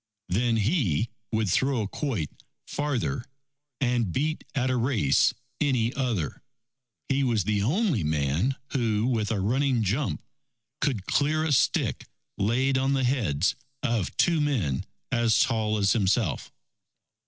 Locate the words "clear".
11.05-11.43